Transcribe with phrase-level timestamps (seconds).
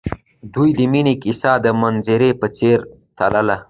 [0.43, 2.77] د دوی د مینې کیسه د منظر په څېر
[3.17, 3.57] تلله.